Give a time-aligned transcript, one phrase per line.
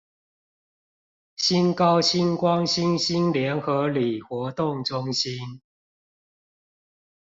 [1.35, 5.61] 新高新光新興聯合里活動中心